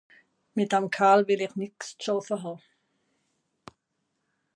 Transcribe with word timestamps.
Mìt 0.55 0.69
dem 0.73 0.85
Kerl 0.95 1.21
wìll 1.27 1.43
ìch 1.45 1.57
nìx 1.59 1.77
ze 1.89 1.93
schàffe 2.01 2.35
hàn. 2.43 2.57